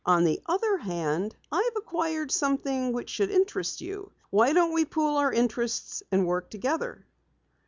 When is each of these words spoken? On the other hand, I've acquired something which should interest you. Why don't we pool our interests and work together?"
On 0.03 0.23
the 0.23 0.41
other 0.47 0.77
hand, 0.79 1.35
I've 1.51 1.75
acquired 1.75 2.31
something 2.31 2.91
which 2.91 3.07
should 3.11 3.29
interest 3.29 3.81
you. 3.81 4.09
Why 4.31 4.51
don't 4.51 4.73
we 4.73 4.83
pool 4.83 5.17
our 5.17 5.31
interests 5.31 6.01
and 6.11 6.25
work 6.25 6.49
together?" 6.49 7.05